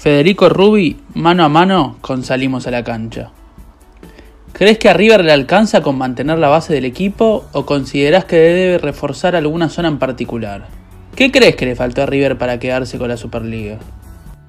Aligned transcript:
Federico 0.00 0.48
Rubi, 0.48 0.96
mano 1.12 1.44
a 1.44 1.50
mano 1.50 1.98
con 2.00 2.24
Salimos 2.24 2.66
a 2.66 2.70
la 2.70 2.82
cancha. 2.82 3.32
¿Crees 4.54 4.78
que 4.78 4.88
a 4.88 4.94
River 4.94 5.22
le 5.22 5.30
alcanza 5.30 5.82
con 5.82 5.98
mantener 5.98 6.38
la 6.38 6.48
base 6.48 6.72
del 6.72 6.86
equipo 6.86 7.44
o 7.52 7.66
considerás 7.66 8.24
que 8.24 8.36
debe 8.36 8.78
reforzar 8.78 9.36
alguna 9.36 9.68
zona 9.68 9.88
en 9.88 9.98
particular? 9.98 10.68
¿Qué 11.14 11.30
crees 11.30 11.54
que 11.54 11.66
le 11.66 11.76
faltó 11.76 12.00
a 12.02 12.06
River 12.06 12.38
para 12.38 12.58
quedarse 12.58 12.96
con 12.96 13.10
la 13.10 13.18
Superliga? 13.18 13.76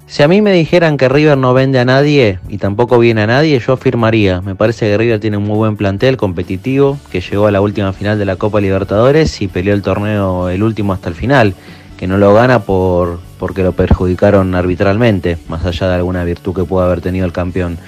Si 0.06 0.22
a 0.22 0.28
mí 0.28 0.40
me 0.40 0.54
dijeran 0.54 0.96
que 0.96 1.10
River 1.10 1.36
no 1.36 1.52
vende 1.52 1.78
a 1.80 1.84
nadie 1.84 2.38
y 2.48 2.56
tampoco 2.56 2.98
viene 2.98 3.20
a 3.20 3.26
nadie, 3.26 3.58
yo 3.58 3.74
afirmaría. 3.74 4.40
Me 4.40 4.54
parece 4.54 4.86
que 4.86 4.96
River 4.96 5.20
tiene 5.20 5.36
un 5.36 5.44
muy 5.44 5.56
buen 5.56 5.76
plantel 5.76 6.16
competitivo, 6.16 6.98
que 7.10 7.20
llegó 7.20 7.46
a 7.46 7.50
la 7.50 7.60
última 7.60 7.92
final 7.92 8.18
de 8.18 8.24
la 8.24 8.36
Copa 8.36 8.58
Libertadores 8.62 9.42
y 9.42 9.48
peleó 9.48 9.74
el 9.74 9.82
torneo 9.82 10.48
el 10.48 10.62
último 10.62 10.94
hasta 10.94 11.10
el 11.10 11.14
final, 11.14 11.54
que 12.02 12.08
no 12.08 12.18
lo 12.18 12.34
gana 12.34 12.64
por 12.64 13.20
porque 13.38 13.62
lo 13.62 13.74
perjudicaron 13.74 14.56
arbitralmente, 14.56 15.38
más 15.46 15.64
allá 15.64 15.86
de 15.86 15.94
alguna 15.94 16.24
virtud 16.24 16.52
que 16.52 16.64
pueda 16.64 16.86
haber 16.86 17.00
tenido 17.00 17.24
el 17.24 17.32
campeón. 17.32 17.78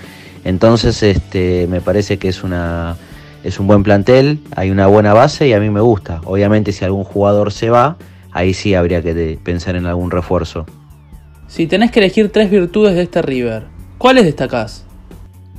Entonces, 0.45 1.03
este, 1.03 1.67
me 1.67 1.81
parece 1.81 2.17
que 2.17 2.29
es 2.29 2.45
una 2.45 2.95
es 3.43 3.59
un 3.59 3.67
buen 3.67 3.83
plantel, 3.83 4.39
hay 4.55 4.71
una 4.71 4.87
buena 4.87 5.15
base 5.15 5.49
y 5.49 5.53
a 5.53 5.59
mí 5.59 5.69
me 5.69 5.81
gusta. 5.81 6.21
Obviamente, 6.27 6.71
si 6.71 6.85
algún 6.85 7.03
jugador 7.03 7.51
se 7.51 7.71
va, 7.71 7.97
ahí 8.31 8.55
sí 8.55 8.77
habría 8.77 9.03
que 9.03 9.37
pensar 9.43 9.75
en 9.75 9.85
algún 9.85 10.13
refuerzo. 10.13 10.65
Si 11.49 11.67
tenés 11.67 11.91
que 11.91 11.99
elegir 11.99 12.31
tres 12.31 12.53
virtudes 12.53 12.95
de 12.95 13.03
este 13.03 13.21
River, 13.21 13.65
¿cuáles 13.99 14.27
destacás? 14.27 14.87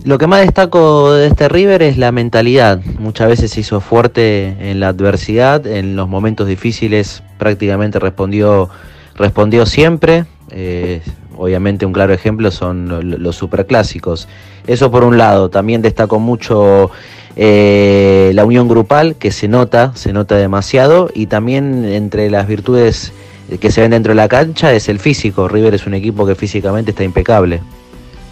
Lo 0.05 0.19
que 0.19 0.27
más 0.27 0.41
destaco 0.41 1.13
de 1.13 1.25
este 1.25 1.49
River 1.49 1.81
es 1.81 1.97
la 1.97 2.11
mentalidad. 2.11 2.79
Muchas 2.99 3.27
veces 3.27 3.49
se 3.49 3.61
hizo 3.61 3.81
fuerte 3.81 4.55
en 4.59 4.79
la 4.79 4.89
adversidad, 4.89 5.65
en 5.65 5.95
los 5.95 6.07
momentos 6.07 6.47
difíciles 6.47 7.23
prácticamente 7.39 7.97
respondió, 7.97 8.69
respondió 9.15 9.65
siempre. 9.65 10.25
Eh, 10.51 11.01
obviamente 11.35 11.87
un 11.87 11.91
claro 11.91 12.13
ejemplo 12.13 12.51
son 12.51 13.19
los 13.19 13.35
superclásicos. 13.35 14.27
Eso 14.67 14.91
por 14.91 15.03
un 15.03 15.17
lado. 15.17 15.49
También 15.49 15.81
destaco 15.81 16.19
mucho 16.19 16.91
eh, 17.35 18.29
la 18.35 18.45
unión 18.45 18.67
grupal, 18.67 19.15
que 19.15 19.31
se 19.31 19.47
nota, 19.47 19.91
se 19.95 20.13
nota 20.13 20.35
demasiado. 20.35 21.09
Y 21.15 21.25
también 21.25 21.83
entre 21.83 22.29
las 22.29 22.47
virtudes 22.47 23.11
que 23.59 23.71
se 23.71 23.81
ven 23.81 23.89
dentro 23.89 24.11
de 24.11 24.17
la 24.17 24.27
cancha 24.27 24.71
es 24.71 24.87
el 24.87 24.99
físico. 24.99 25.47
River 25.47 25.73
es 25.73 25.87
un 25.87 25.95
equipo 25.95 26.27
que 26.27 26.35
físicamente 26.35 26.91
está 26.91 27.03
impecable. 27.03 27.61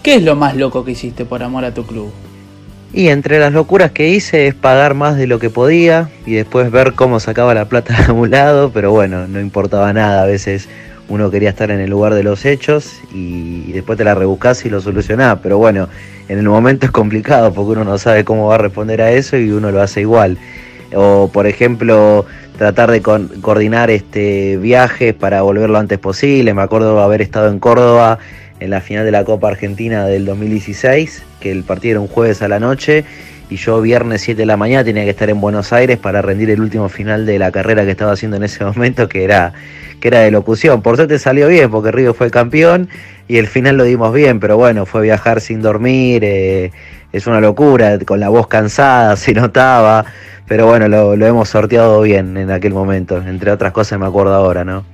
¿Qué 0.03 0.15
es 0.15 0.23
lo 0.23 0.35
más 0.35 0.57
loco 0.57 0.83
que 0.83 0.91
hiciste 0.91 1.23
por 1.23 1.43
amor 1.43 1.63
a 1.63 1.73
tu 1.73 1.85
club? 1.85 2.11
Y 2.91 3.07
entre 3.07 3.39
las 3.39 3.53
locuras 3.53 3.91
que 3.91 4.09
hice 4.09 4.47
es 4.47 4.53
pagar 4.53 4.95
más 4.95 5.15
de 5.15 5.27
lo 5.27 5.39
que 5.39 5.49
podía 5.49 6.09
y 6.25 6.33
después 6.33 6.69
ver 6.71 6.91
cómo 6.91 7.21
sacaba 7.21 7.53
la 7.53 7.69
plata 7.69 8.03
de 8.07 8.11
un 8.11 8.29
lado, 8.29 8.71
pero 8.73 8.91
bueno, 8.91 9.29
no 9.29 9.39
importaba 9.39 9.93
nada. 9.93 10.23
A 10.23 10.25
veces 10.25 10.67
uno 11.07 11.31
quería 11.31 11.51
estar 11.51 11.71
en 11.71 11.79
el 11.79 11.89
lugar 11.89 12.15
de 12.15 12.23
los 12.23 12.43
hechos 12.43 12.91
y 13.13 13.71
después 13.71 13.97
te 13.97 14.03
la 14.03 14.13
rebuscás 14.13 14.65
y 14.65 14.69
lo 14.69 14.81
solucionás. 14.81 15.39
Pero 15.41 15.57
bueno, 15.57 15.87
en 16.27 16.37
el 16.37 16.49
momento 16.49 16.85
es 16.85 16.91
complicado 16.91 17.53
porque 17.53 17.71
uno 17.71 17.85
no 17.85 17.97
sabe 17.97 18.25
cómo 18.25 18.47
va 18.47 18.55
a 18.55 18.57
responder 18.57 19.01
a 19.01 19.11
eso 19.11 19.37
y 19.37 19.51
uno 19.51 19.71
lo 19.71 19.81
hace 19.81 20.01
igual. 20.01 20.37
O 20.93 21.29
por 21.31 21.47
ejemplo, 21.47 22.25
tratar 22.57 22.91
de 22.91 23.01
coordinar 23.01 23.89
este 23.89 24.57
viajes 24.57 25.13
para 25.13 25.43
volver 25.43 25.69
lo 25.69 25.77
antes 25.77 25.97
posible. 25.97 26.53
Me 26.53 26.61
acuerdo 26.61 27.01
haber 27.01 27.21
estado 27.21 27.47
en 27.47 27.59
Córdoba 27.59 28.19
en 28.63 28.69
la 28.69 28.79
final 28.79 29.03
de 29.03 29.11
la 29.11 29.25
Copa 29.25 29.49
Argentina 29.49 30.05
del 30.05 30.25
2016, 30.25 31.21
que 31.41 31.51
el 31.51 31.63
partido 31.63 31.91
era 31.91 31.99
un 31.99 32.07
jueves 32.07 32.41
a 32.41 32.47
la 32.47 32.61
noche 32.61 33.03
y 33.49 33.57
yo 33.57 33.81
viernes 33.81 34.21
7 34.21 34.41
de 34.41 34.45
la 34.45 34.55
mañana 34.55 34.85
tenía 34.85 35.03
que 35.03 35.09
estar 35.09 35.29
en 35.29 35.41
Buenos 35.41 35.73
Aires 35.73 35.97
para 35.97 36.21
rendir 36.21 36.49
el 36.49 36.61
último 36.61 36.87
final 36.87 37.25
de 37.25 37.39
la 37.39 37.51
carrera 37.51 37.83
que 37.83 37.91
estaba 37.91 38.13
haciendo 38.13 38.37
en 38.37 38.43
ese 38.43 38.63
momento, 38.65 39.09
que 39.09 39.25
era, 39.25 39.51
que 39.99 40.07
era 40.07 40.21
de 40.21 40.31
locución. 40.31 40.81
Por 40.81 40.95
suerte 40.95 41.19
salió 41.19 41.49
bien, 41.49 41.69
porque 41.69 41.91
Río 41.91 42.13
fue 42.13 42.31
campeón 42.31 42.87
y 43.27 43.37
el 43.37 43.47
final 43.47 43.75
lo 43.75 43.83
dimos 43.83 44.13
bien, 44.13 44.39
pero 44.39 44.55
bueno, 44.55 44.85
fue 44.85 45.01
viajar 45.01 45.41
sin 45.41 45.61
dormir, 45.61 46.23
eh, 46.23 46.71
es 47.11 47.27
una 47.27 47.41
locura, 47.41 47.99
con 47.99 48.21
la 48.21 48.29
voz 48.29 48.47
cansada, 48.47 49.15
se 49.17 49.33
notaba. 49.33 50.05
Pero 50.47 50.67
bueno, 50.67 50.87
lo, 50.87 51.13
hemos 51.25 51.49
sorteado 51.49 52.01
bien 52.01 52.37
en 52.37 52.49
aquel 52.49 52.73
momento. 52.73 53.17
Entre 53.17 53.51
otras 53.51 53.73
cosas 53.73 53.99
me 53.99 54.05
acuerdo 54.05 54.33
ahora, 54.33 54.63
¿no? 54.63 54.85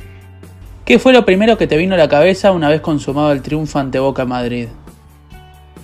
¿Qué 0.90 0.98
fue 0.98 1.14
lo 1.14 1.24
primero 1.24 1.56
que 1.56 1.68
te 1.68 1.78
vino 1.78 1.94
a 1.94 2.00
la 2.00 2.10
cabeza 2.10 2.52
una 2.52 2.68
vez 2.68 2.82
consumado 2.82 3.32
el 3.32 3.44
triunfo 3.44 3.78
ante 3.78 4.00
Boca 4.00 4.26
Madrid? 4.26 4.70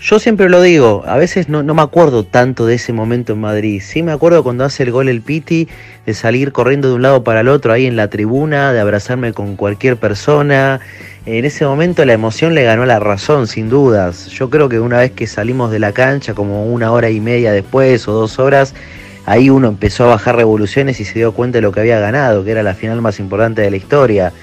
Yo 0.01 0.17
siempre 0.17 0.49
lo 0.49 0.63
digo, 0.63 1.03
a 1.05 1.15
veces 1.15 1.47
no, 1.47 1.61
me 1.61 1.81
acuerdo 1.83 2.23
tanto 2.23 2.65
de 2.65 2.73
ese 2.73 2.91
momento 2.91 3.33
en 3.33 3.41
Madrid. 3.41 3.83
Sí 3.85 4.01
me 4.01 4.11
acuerdo 4.11 4.41
cuando 4.41 4.63
hace 4.63 4.81
el 4.81 4.89
gol 4.89 5.07
el 5.07 5.21
Piti, 5.21 5.67
de 6.07 6.13
salir 6.15 6.51
corriendo 6.51 6.87
de 6.87 6.95
un 6.95 7.03
lado 7.03 7.23
para 7.23 7.41
el 7.41 7.49
otro 7.49 7.71
ahí 7.71 7.85
en 7.85 7.95
la 7.95 8.09
tribuna, 8.09 8.73
de 8.73 8.79
abrazarme 8.79 9.31
con 9.31 9.55
cualquier 9.57 9.97
persona. 9.97 10.79
En 11.27 11.45
ese 11.45 11.67
momento 11.67 12.03
la 12.03 12.13
emoción 12.13 12.55
le 12.55 12.63
ganó 12.63 12.87
la 12.87 12.99
razón, 12.99 13.45
sin 13.45 13.69
dudas. 13.69 14.25
Yo 14.29 14.49
creo 14.49 14.69
que 14.69 14.79
una 14.79 14.97
vez 14.97 15.11
que 15.11 15.27
salimos 15.27 15.69
de 15.69 15.77
la 15.77 15.91
cancha, 15.91 16.33
como 16.33 16.65
una 16.65 16.91
hora 16.91 17.11
y 17.11 17.19
media 17.19 17.51
después 17.51 18.07
o 18.07 18.11
dos 18.13 18.39
horas, 18.39 18.73
ahí 19.27 19.51
uno 19.51 19.67
empezó 19.67 20.05
a 20.05 20.07
bajar 20.07 20.35
revoluciones 20.35 20.99
y 20.99 21.05
se 21.05 21.19
dio 21.19 21.31
cuenta 21.31 21.59
de 21.59 21.61
lo 21.61 21.71
que 21.71 21.81
había 21.81 21.99
ganado, 21.99 22.43
que 22.43 22.49
era 22.49 22.63
la 22.63 22.73
final 22.73 23.03
más 23.03 23.19
importante 23.19 23.61
de 23.61 23.69
la 23.69 23.77
historia. 23.77 24.33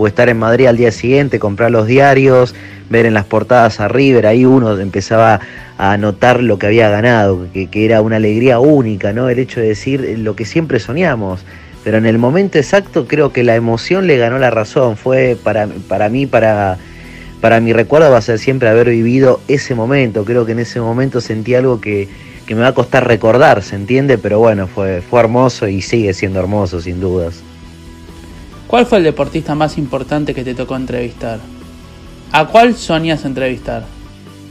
O 0.00 0.06
estar 0.06 0.30
en 0.30 0.38
Madrid 0.38 0.64
al 0.64 0.78
día 0.78 0.92
siguiente, 0.92 1.38
comprar 1.38 1.70
los 1.70 1.86
diarios, 1.86 2.54
ver 2.88 3.04
en 3.04 3.12
las 3.12 3.26
portadas 3.26 3.80
a 3.80 3.88
River, 3.88 4.26
ahí 4.26 4.46
uno 4.46 4.78
empezaba 4.78 5.40
a 5.76 5.98
notar 5.98 6.42
lo 6.42 6.58
que 6.58 6.68
había 6.68 6.88
ganado, 6.88 7.46
que, 7.52 7.68
era 7.84 8.00
una 8.00 8.16
alegría 8.16 8.60
única, 8.60 9.12
¿no? 9.12 9.28
El 9.28 9.38
hecho 9.38 9.60
de 9.60 9.68
decir 9.68 10.18
lo 10.20 10.34
que 10.36 10.46
siempre 10.46 10.80
soñamos. 10.80 11.44
Pero 11.84 11.98
en 11.98 12.06
el 12.06 12.16
momento 12.16 12.56
exacto 12.56 13.06
creo 13.06 13.30
que 13.30 13.44
la 13.44 13.56
emoción 13.56 14.06
le 14.06 14.16
ganó 14.16 14.38
la 14.38 14.50
razón. 14.50 14.96
Fue 14.96 15.36
para, 15.42 15.68
para 15.86 16.08
mí, 16.08 16.24
para, 16.24 16.78
para 17.42 17.60
mi 17.60 17.74
recuerdo 17.74 18.10
va 18.10 18.16
a 18.16 18.22
ser 18.22 18.38
siempre 18.38 18.70
haber 18.70 18.88
vivido 18.88 19.42
ese 19.48 19.74
momento. 19.74 20.24
Creo 20.24 20.46
que 20.46 20.52
en 20.52 20.60
ese 20.60 20.80
momento 20.80 21.20
sentí 21.20 21.54
algo 21.54 21.78
que, 21.78 22.08
que 22.46 22.54
me 22.54 22.62
va 22.62 22.68
a 22.68 22.74
costar 22.74 23.06
recordar, 23.06 23.62
¿se 23.62 23.76
entiende? 23.76 24.16
Pero 24.16 24.38
bueno, 24.38 24.66
fue, 24.66 25.02
fue 25.02 25.20
hermoso 25.20 25.68
y 25.68 25.82
sigue 25.82 26.14
siendo 26.14 26.40
hermoso, 26.40 26.80
sin 26.80 27.00
dudas. 27.00 27.42
¿Cuál 28.70 28.86
fue 28.86 28.98
el 28.98 29.04
deportista 29.04 29.56
más 29.56 29.78
importante 29.78 30.32
que 30.32 30.44
te 30.44 30.54
tocó 30.54 30.76
entrevistar? 30.76 31.40
¿A 32.30 32.46
cuál 32.46 32.76
soñas 32.76 33.24
entrevistar? 33.24 33.82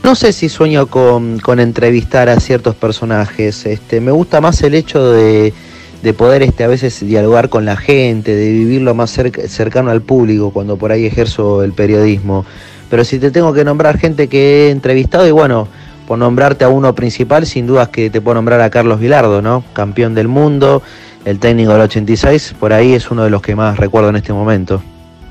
No 0.02 0.14
sé 0.14 0.34
si 0.34 0.50
sueño 0.50 0.88
con, 0.88 1.40
entrevistar 1.58 2.28
a 2.28 2.38
ciertos 2.38 2.74
personajes. 2.74 3.64
Este, 3.64 3.98
me 4.02 4.10
gusta 4.10 4.42
más 4.42 4.60
el 4.60 4.74
hecho 4.74 5.10
de, 5.10 5.54
de 6.02 6.12
poder 6.12 6.42
este, 6.42 6.64
a 6.64 6.68
veces 6.68 7.00
dialogar 7.00 7.48
con 7.48 7.64
la 7.64 7.78
gente, 7.78 8.36
de 8.36 8.50
vivirlo 8.50 8.94
más 8.94 9.10
cercano 9.10 9.90
al 9.90 10.02
público 10.02 10.50
cuando 10.50 10.76
por 10.76 10.92
ahí 10.92 11.06
ejerzo 11.06 11.64
el 11.64 11.72
periodismo. 11.72 12.44
Pero 12.90 13.04
si 13.06 13.18
te 13.18 13.30
tengo 13.30 13.54
que 13.54 13.64
nombrar 13.64 13.96
gente 13.96 14.28
que 14.28 14.66
he 14.66 14.70
entrevistado, 14.70 15.26
y 15.26 15.30
bueno, 15.30 15.66
por 16.06 16.18
nombrarte 16.18 16.64
a 16.64 16.68
uno 16.68 16.94
principal, 16.94 17.46
sin 17.46 17.66
dudas 17.66 17.88
que 17.88 18.10
te 18.10 18.20
puedo 18.20 18.34
nombrar 18.34 18.60
a 18.60 18.68
Carlos 18.68 19.00
Vilardo, 19.00 19.40
¿no? 19.40 19.64
Campeón 19.72 20.14
del 20.14 20.28
mundo, 20.28 20.82
el 21.24 21.38
técnico 21.38 21.72
del 21.72 21.82
86, 21.82 22.54
por 22.58 22.72
ahí 22.72 22.92
es 22.92 23.10
uno 23.10 23.24
de 23.24 23.30
los 23.30 23.42
que 23.42 23.54
más 23.54 23.78
recuerdo 23.78 24.08
en 24.08 24.16
este 24.16 24.32
momento. 24.32 24.82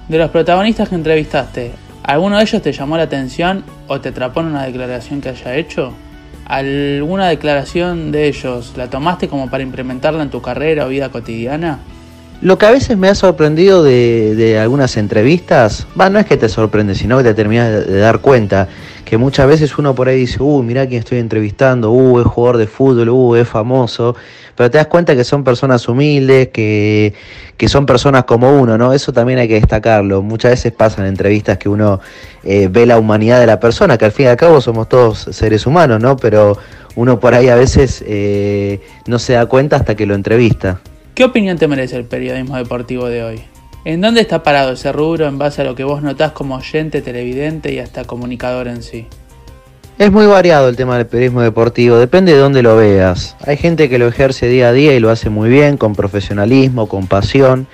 De 0.08 0.18
los 0.18 0.30
protagonistas 0.30 0.90
que 0.90 0.96
entrevistaste, 0.96 1.72
¿alguno 2.04 2.38
de 2.38 2.44
ellos 2.44 2.62
te 2.62 2.72
llamó 2.72 2.98
la 2.98 3.04
atención 3.04 3.64
o 3.88 4.00
te 4.00 4.10
atrapó 4.10 4.42
en 4.42 4.48
una 4.48 4.64
declaración 4.64 5.22
que 5.22 5.30
haya 5.30 5.56
hecho? 5.56 5.94
¿Alguna 6.46 7.28
declaración 7.28 8.12
de 8.12 8.28
ellos 8.28 8.74
la 8.76 8.90
tomaste 8.90 9.28
como 9.28 9.50
para 9.50 9.62
implementarla 9.62 10.24
en 10.24 10.30
tu 10.30 10.42
carrera 10.42 10.86
o 10.86 10.90
vida 10.90 11.10
cotidiana? 11.10 11.80
Lo 12.42 12.58
que 12.58 12.66
a 12.66 12.72
veces 12.72 12.98
me 12.98 13.10
ha 13.10 13.16
sorprendido 13.16 13.84
de, 13.84 14.58
algunas 14.62 14.96
entrevistas, 14.96 15.86
va, 16.00 16.10
no 16.10 16.20
es 16.20 16.26
que 16.26 16.38
te 16.38 16.48
sorprende, 16.48 16.96
sino 16.96 17.18
que 17.18 17.24
te 17.26 17.34
terminas 17.34 17.86
de, 17.86 17.98
dar 17.98 18.20
cuenta 18.20 18.70
que 19.04 19.18
muchas 19.18 19.46
veces 19.46 19.78
uno 19.78 19.94
por 19.94 20.08
ahí 20.08 20.20
dice, 20.20 20.42
uy, 20.42 20.64
mirá 20.64 20.88
quién 20.88 21.00
estoy 21.00 21.18
entrevistando, 21.18 21.92
uh, 21.92 22.22
es 22.22 22.28
jugador 22.28 22.56
de 22.58 22.68
fútbol, 22.68 23.10
uh, 23.10 23.36
es 23.36 23.48
famoso, 23.48 24.16
pero 24.56 24.72
te 24.72 24.78
das 24.78 24.88
cuenta 24.88 25.18
que 25.18 25.26
son 25.26 25.44
personas 25.44 25.86
humildes, 25.90 26.48
que, 26.50 27.14
que 27.58 27.68
son 27.68 27.86
personas 27.86 28.24
como 28.24 28.58
uno, 28.58 28.78
¿no? 28.78 28.94
Eso 28.94 29.12
también 29.12 29.40
hay 29.40 29.48
que 29.48 29.56
destacarlo. 29.56 30.22
Muchas 30.22 30.52
veces 30.52 30.72
pasan 30.72 31.08
entrevistas 31.08 31.58
que 31.58 31.68
uno 31.68 32.00
eh, 32.44 32.70
ve 32.72 32.86
la 32.86 33.00
humanidad 33.00 33.40
de 33.42 33.48
la 33.48 33.60
persona, 33.60 33.98
que 33.98 34.06
al 34.06 34.12
fin 34.14 34.28
y 34.28 34.30
al 34.30 34.38
cabo 34.38 34.62
somos 34.62 34.88
todos 34.88 35.28
seres 35.32 35.66
humanos, 35.66 36.02
¿no? 36.02 36.16
Pero 36.16 36.58
uno 36.96 37.20
por 37.20 37.34
ahí 37.34 37.50
a 37.50 37.56
veces 37.56 38.02
eh, 38.08 38.80
no 39.08 39.20
se 39.20 39.34
da 39.34 39.46
cuenta 39.48 39.76
hasta 39.76 39.96
que 39.96 40.06
lo 40.06 40.16
entrevista. 40.16 40.80
¿Qué 41.16 41.24
opinión 41.24 41.58
te 41.58 41.68
merece 41.68 41.98
el 41.98 42.06
periodismo 42.06 42.58
deportivo 42.58 43.08
de 43.08 43.24
hoy? 43.24 43.42
¿En 43.86 44.02
dónde 44.02 44.22
está 44.22 44.44
parado 44.44 44.74
ese 44.74 44.92
rubro 44.92 45.28
en 45.28 45.38
base 45.38 45.62
a 45.62 45.66
lo 45.66 45.76
que 45.76 45.84
vos 45.84 46.02
notás 46.02 46.32
como 46.32 46.56
oyente, 46.56 47.02
televidente 47.02 47.74
y 47.74 47.80
hasta 47.80 48.04
comunicador 48.04 48.68
en 48.68 48.84
sí? 48.84 49.08
Es 49.98 50.12
muy 50.12 50.28
variado 50.28 50.70
el 50.70 50.78
tema 50.78 50.98
del 50.98 51.08
periodismo 51.08 51.42
deportivo, 51.42 51.98
depende 51.98 52.34
de 52.34 52.40
dónde 52.40 52.64
lo 52.64 52.78
veas. 52.78 53.36
Hay 53.46 53.58
gente 53.58 53.90
que 53.90 54.00
lo 54.00 54.08
ejerce 54.08 54.48
día 54.48 54.70
a 54.70 54.72
día 54.72 54.94
y 54.96 55.00
lo 55.02 55.10
hace 55.10 55.30
muy 55.30 55.50
bien, 55.50 55.76
con 55.76 55.94
profesionalismo, 55.94 56.88
con 56.88 57.08
pasión. 57.08 57.68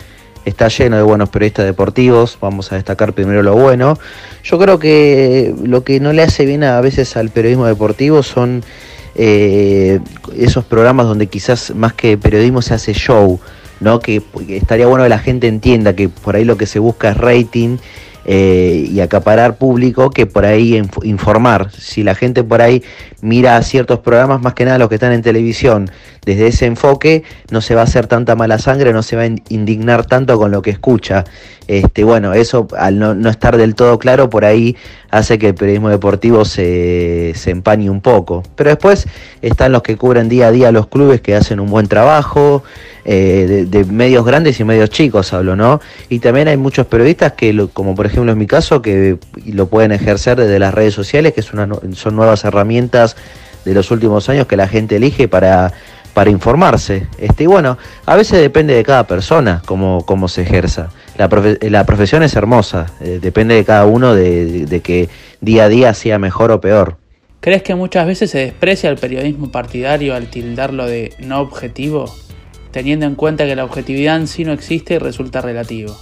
Está 0.43 0.67
lleno 0.67 0.97
de 0.97 1.03
buenos 1.03 1.29
periodistas 1.29 1.65
deportivos, 1.65 2.37
vamos 2.41 2.71
a 2.71 2.75
destacar 2.75 3.13
primero 3.13 3.43
lo 3.43 3.53
bueno. 3.53 3.97
Yo 4.43 4.57
creo 4.57 4.79
que 4.79 5.53
lo 5.63 5.83
que 5.83 5.99
no 5.99 6.13
le 6.13 6.23
hace 6.23 6.45
bien 6.45 6.63
a 6.63 6.81
veces 6.81 7.15
al 7.15 7.29
periodismo 7.29 7.67
deportivo 7.67 8.23
son 8.23 8.63
eh, 9.15 9.99
esos 10.37 10.65
programas 10.65 11.07
donde 11.07 11.27
quizás 11.27 11.73
más 11.73 11.93
que 11.93 12.17
periodismo 12.17 12.61
se 12.61 12.73
hace 12.73 12.93
show, 12.93 13.39
¿no? 13.79 13.99
Que, 13.99 14.21
estaría 14.49 14.87
bueno 14.87 15.03
que 15.03 15.09
la 15.09 15.19
gente 15.19 15.47
entienda 15.47 15.95
que 15.95 16.09
por 16.09 16.35
ahí 16.35 16.45
lo 16.45 16.57
que 16.57 16.65
se 16.65 16.79
busca 16.79 17.11
es 17.11 17.17
rating 17.17 17.77
eh, 18.27 18.89
y 18.91 19.01
acaparar 19.01 19.57
público 19.57 20.09
que 20.09 20.25
por 20.25 20.45
ahí 20.45 20.81
informar. 21.03 21.71
Si 21.71 22.03
la 22.03 22.15
gente 22.15 22.43
por 22.43 22.61
ahí 22.61 22.83
mira 23.21 23.61
ciertos 23.61 23.99
programas, 23.99 24.41
más 24.41 24.55
que 24.55 24.65
nada 24.65 24.79
los 24.79 24.89
que 24.89 24.95
están 24.95 25.11
en 25.11 25.21
televisión, 25.21 25.91
desde 26.25 26.47
ese 26.47 26.65
enfoque 26.65 27.23
no 27.51 27.61
se 27.61 27.75
va 27.75 27.81
a 27.81 27.83
hacer 27.83 28.07
tanta 28.07 28.35
mala 28.35 28.57
sangre, 28.57 28.93
no 28.93 29.03
se 29.03 29.15
va 29.15 29.23
a 29.23 29.29
indignar 29.49 30.07
tanto 30.07 30.39
con 30.39 30.49
lo 30.49 30.63
que 30.63 30.71
escucha. 30.71 31.23
Este, 31.67 32.03
bueno, 32.03 32.33
eso 32.33 32.67
al 32.77 32.97
no, 32.97 33.29
estar 33.29 33.57
del 33.57 33.75
todo 33.75 33.99
claro, 33.99 34.27
por 34.27 34.43
ahí 34.43 34.75
hace 35.17 35.39
que 35.39 35.49
el 35.49 35.55
periodismo 35.55 35.89
deportivo 35.89 36.45
se, 36.45 37.33
se 37.35 37.51
empañe 37.51 37.89
un 37.89 38.01
poco. 38.01 38.43
Pero 38.55 38.69
después 38.69 39.07
están 39.41 39.71
los 39.71 39.81
que 39.81 39.97
cubren 39.97 40.29
día 40.29 40.47
a 40.47 40.51
día 40.51 40.71
los 40.71 40.87
clubes 40.87 41.21
que 41.21 41.35
hacen 41.35 41.59
un 41.59 41.69
buen 41.69 41.87
trabajo, 41.87 42.63
eh, 43.05 43.65
de, 43.67 43.85
medios 43.85 44.25
grandes 44.25 44.59
y 44.59 44.63
medios 44.63 44.89
chicos 44.89 45.31
hablo, 45.31 45.55
¿no? 45.55 45.79
Y 46.09 46.19
también 46.19 46.47
hay 46.47 46.57
muchos 46.57 46.87
periodistas 46.87 47.33
que, 47.33 47.67
como 47.71 47.95
por 47.95 48.07
ejemplo 48.07 48.31
en 48.31 48.37
mi 48.37 48.47
caso, 48.47 48.81
que 48.81 49.17
lo 49.45 49.67
pueden 49.67 49.91
ejercer 49.91 50.37
desde 50.37 50.59
las 50.59 50.73
redes 50.73 50.93
sociales, 50.93 51.33
que 51.33 51.41
son 51.41 52.15
nuevas 52.15 52.43
herramientas 52.43 53.15
de 53.63 53.73
los 53.73 53.91
últimos 53.91 54.27
años 54.29 54.47
que 54.47 54.57
la 54.57 54.67
gente 54.67 54.97
elige 54.97 55.27
para, 55.27 55.71
para 56.15 56.31
informarse. 56.31 57.05
Este, 57.19 57.43
y 57.43 57.47
bueno, 57.47 57.77
a 58.07 58.15
veces 58.15 58.41
depende 58.41 58.73
de 58.73 58.83
cada 58.83 59.05
persona 59.05 59.61
cómo, 59.67 60.03
cómo 60.07 60.27
se 60.27 60.41
ejerza. 60.41 60.89
La, 61.17 61.29
la 61.61 61.85
profesión 61.85 62.23
es 62.23 62.35
hermosa, 62.35 62.87
eh, 63.01 63.19
depende 63.21 63.53
de 63.53 63.63
cada 63.63 63.85
uno 63.85 64.15
de, 64.15 64.65
de 64.65 64.81
que 64.81 65.09
día 65.41 65.65
a 65.65 65.69
día 65.69 65.93
sea 65.93 66.17
mejor 66.17 66.51
o 66.51 66.59
peor. 66.59 66.97
¿Crees 67.41 67.61
que 67.61 67.75
muchas 67.75 68.07
veces 68.07 68.31
se 68.31 68.39
desprecia 68.39 68.89
el 68.89 68.97
periodismo 68.97 69.51
partidario 69.51 70.15
al 70.15 70.31
tildarlo 70.31 70.87
de 70.87 71.13
no 71.19 71.41
objetivo? 71.41 72.11
teniendo 72.75 73.05
en 73.05 73.15
cuenta 73.15 73.45
que 73.45 73.55
la 73.55 73.63
objetividad 73.63 74.17
en 74.17 74.27
sí 74.27 74.43
no 74.43 74.51
existe 74.51 74.95
y 74.95 74.97
resulta 74.97 75.39
relativo. 75.39 75.97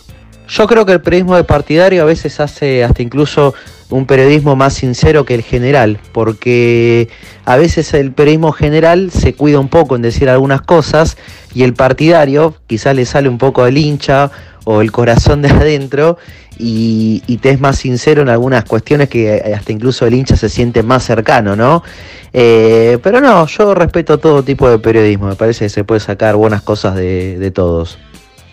Yo 0.48 0.65
creo 0.65 0.88
que 0.88 0.94
el 0.94 1.01
periodismo 1.01 1.36
de 1.36 1.44
partidario 1.44 2.01
a 2.01 2.06
veces 2.06 2.39
hace 2.39 2.83
hasta 2.83 3.04
incluso 3.04 3.54
un 3.94 4.07
periodismo 4.07 4.56
más 4.56 4.74
sincero 4.74 5.24
que 5.24 5.36
el 5.36 5.44
general, 5.44 6.00
porque 6.12 7.10
a 7.45 7.57
veces 7.57 7.94
el 7.94 8.12
periodismo 8.12 8.51
general 8.51 9.12
se 9.12 9.36
cuida 9.36 9.60
un 9.60 9.69
poco 9.69 9.95
en 9.95 10.01
decir 10.01 10.30
algunas 10.30 10.62
cosas 10.63 11.16
y 11.54 11.62
el 11.62 11.75
partidario 11.75 12.56
quizás 12.66 12.95
le 12.95 13.06
sale 13.06 13.30
un 13.30 13.38
poco 13.38 13.66
del 13.66 13.78
hincha 13.78 14.31
o 14.66 14.81
el 14.81 14.92
corazón 14.92 15.44
de 15.44 15.50
adentro 15.50 16.18
y, 16.57 17.19
te 17.42 17.51
es 17.51 17.60
más 17.60 17.78
sincero 17.78 18.24
en 18.24 18.30
algunas 18.30 18.63
cuestiones 18.63 19.10
que 19.10 19.54
hasta 19.56 19.72
incluso 19.72 20.07
el 20.07 20.16
hincha 20.16 20.38
se 20.38 20.50
siente 20.50 20.81
más 20.81 21.04
cercano, 21.04 21.56
¿no? 21.56 21.84
Eh, 22.31 22.98
pero 23.04 23.22
no, 23.22 23.46
yo 23.46 23.75
respeto 23.75 24.18
todo 24.18 24.44
tipo 24.44 24.69
de 24.69 24.80
periodismo, 24.80 25.28
me 25.28 25.36
parece 25.36 25.66
que 25.66 25.69
se 25.69 25.84
puede 25.84 26.00
sacar 26.00 26.36
buenas 26.36 26.63
cosas 26.63 26.96
de, 26.96 27.51
todos. 27.54 28.00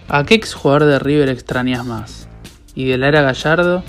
¿A 0.09 0.25
qué 0.25 0.35
exjugador 0.35 0.85
de 0.85 0.99
River 0.99 1.31
extrañas 1.31 1.87
más? 1.87 2.29
¿Y 2.75 2.87
de 2.87 2.99
la 2.99 3.09
era 3.09 3.23
Gallardo? 3.23 3.83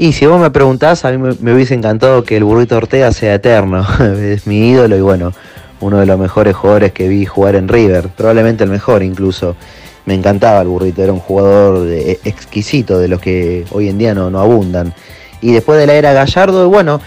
Y 0.00 0.12
si 0.12 0.26
vos 0.26 0.40
me 0.40 0.52
preguntás, 0.52 1.04
a 1.04 1.10
mí 1.10 1.18
me, 1.18 1.52
hubiese 1.52 1.74
encantado 1.74 2.22
que 2.22 2.36
el 2.36 2.44
burrito 2.44 2.76
Ortega 2.76 3.10
sea 3.10 3.34
eterno. 3.34 3.84
es 4.16 4.46
mi 4.46 4.70
ídolo 4.70 4.96
y 4.96 5.00
bueno, 5.00 5.32
uno 5.80 5.98
de 5.98 6.06
los 6.06 6.16
mejores 6.16 6.54
jugadores 6.54 6.92
que 6.92 7.08
vi 7.08 7.26
jugar 7.26 7.56
en 7.56 7.66
River, 7.66 8.08
probablemente 8.16 8.62
el 8.62 8.70
mejor 8.70 9.02
incluso 9.02 9.56
me 10.06 10.14
encantaba 10.14 10.62
el 10.62 10.68
burrito, 10.68 11.02
era 11.02 11.12
un 11.12 11.18
jugador 11.18 11.88
exquisito 12.24 13.00
de 13.00 13.08
los 13.08 13.20
que 13.20 13.64
hoy 13.72 13.88
en 13.88 13.98
día 13.98 14.14
no, 14.14 14.30
no 14.30 14.38
abundan. 14.38 14.94
Y 15.40 15.52
después 15.52 15.80
de 15.80 15.88
la 15.88 15.94
era 15.94 16.12
Gallardo, 16.12 16.68
bueno, 16.68 17.00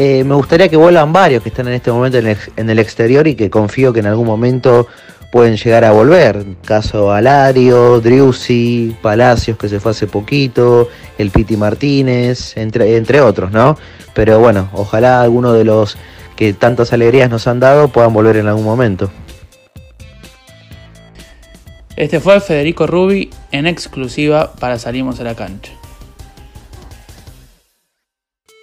eh, 0.00 0.24
me 0.24 0.34
gustaría 0.34 0.68
que 0.68 0.76
vuelvan 0.76 1.12
varios 1.12 1.42
que 1.42 1.50
están 1.50 1.68
en 1.68 1.74
este 1.74 1.92
momento 1.92 2.16
en 2.18 2.70
el, 2.70 2.78
exterior 2.78 3.26
y 3.26 3.34
que 3.34 3.50
confío 3.50 3.92
que 3.92 4.00
en 4.00 4.06
algún 4.06 4.26
momento 4.26 4.86
pueden 5.30 5.56
llegar 5.56 5.84
a 5.84 5.92
volver. 5.92 6.44
Caso 6.64 7.12
Alario, 7.12 8.00
Driussi, 8.00 8.96
Palacios 9.02 9.58
que 9.58 9.68
se 9.68 9.80
fue 9.80 9.92
hace 9.92 10.06
poquito, 10.06 10.88
el 11.18 11.30
Piti 11.30 11.56
Martínez, 11.56 12.56
entre, 12.56 12.96
entre 12.96 13.20
otros, 13.20 13.50
¿no? 13.50 13.76
Pero 14.14 14.38
bueno, 14.40 14.68
ojalá 14.72 15.22
alguno 15.22 15.52
de 15.52 15.64
los 15.64 15.96
que 16.36 16.52
tantas 16.52 16.92
alegrías 16.92 17.30
nos 17.30 17.46
han 17.46 17.60
dado 17.60 17.88
puedan 17.88 18.12
volver 18.12 18.36
en 18.36 18.46
algún 18.46 18.64
momento. 18.64 19.10
Este 21.96 22.20
fue 22.20 22.40
Federico 22.40 22.86
Rubi 22.86 23.30
en 23.50 23.66
exclusiva 23.66 24.52
para 24.60 24.78
Salimos 24.78 25.18
a 25.18 25.24
la 25.24 25.34
Cancha. 25.34 25.72